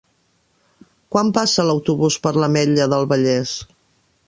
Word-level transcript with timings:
Quan 1.15 1.29
passa 1.39 1.67
l'autobús 1.67 2.17
per 2.25 2.33
l'Ametlla 2.39 2.91
del 2.95 3.09
Vallès? 3.15 3.55